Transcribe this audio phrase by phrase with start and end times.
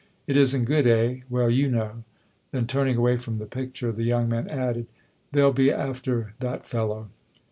[0.25, 1.17] "It isn't good, eh?
[1.29, 2.03] Well, you know."
[2.49, 4.87] Then turning away from the picture, the young man added:"
[5.31, 7.09] They'll be after that fellow